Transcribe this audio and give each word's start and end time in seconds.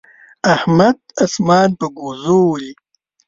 احمد 0.53 0.97
اسمان 1.23 1.69
په 1.79 1.85
ګوزو 1.97 2.37
ولي. 2.49 2.73